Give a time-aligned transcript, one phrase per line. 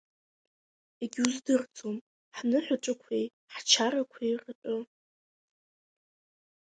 [1.03, 1.97] Егьуздырӡом
[2.37, 4.75] ҳныҳәаҿақәеи ҳчарақәеи ртәы.